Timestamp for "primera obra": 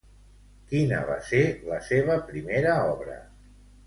2.31-3.19